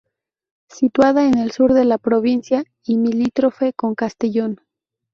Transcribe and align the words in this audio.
Situada 0.67 1.27
en 1.27 1.37
el 1.37 1.51
sur 1.51 1.75
de 1.75 1.85
la 1.85 1.99
provincia 1.99 2.63
y 2.83 2.97
limítrofe 2.97 3.71
con 3.73 3.93
Castellón. 3.93 4.59